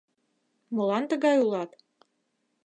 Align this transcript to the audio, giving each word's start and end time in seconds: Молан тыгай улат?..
Молан 0.73 1.03
тыгай 1.09 1.35
улат?.. 1.43 1.69